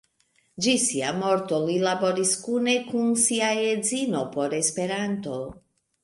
Ĝis 0.65 0.83
sia 0.91 1.09
morto 1.23 1.57
li 1.65 1.75
laboris 1.83 2.31
kune 2.45 2.73
kun 2.87 3.11
sia 3.25 3.49
edzino 3.73 4.23
por 4.37 4.57
Esperanto. 4.61 5.37